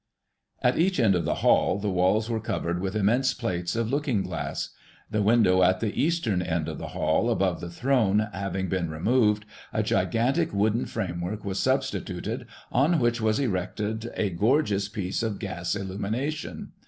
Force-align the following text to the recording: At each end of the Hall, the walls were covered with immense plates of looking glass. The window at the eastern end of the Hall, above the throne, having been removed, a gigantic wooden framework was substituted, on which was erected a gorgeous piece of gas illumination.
At 0.63 0.79
each 0.79 0.99
end 0.99 1.13
of 1.13 1.25
the 1.25 1.35
Hall, 1.45 1.77
the 1.77 1.91
walls 1.91 2.27
were 2.27 2.39
covered 2.39 2.81
with 2.81 2.95
immense 2.95 3.35
plates 3.35 3.75
of 3.75 3.91
looking 3.91 4.23
glass. 4.23 4.69
The 5.11 5.21
window 5.21 5.61
at 5.61 5.79
the 5.79 5.93
eastern 5.93 6.41
end 6.41 6.67
of 6.67 6.79
the 6.79 6.87
Hall, 6.97 7.29
above 7.29 7.61
the 7.61 7.69
throne, 7.69 8.27
having 8.33 8.67
been 8.67 8.89
removed, 8.89 9.45
a 9.71 9.83
gigantic 9.83 10.53
wooden 10.55 10.87
framework 10.87 11.45
was 11.45 11.59
substituted, 11.59 12.47
on 12.71 12.97
which 12.97 13.21
was 13.21 13.37
erected 13.37 14.09
a 14.15 14.31
gorgeous 14.31 14.89
piece 14.89 15.21
of 15.21 15.37
gas 15.37 15.75
illumination. 15.75 16.71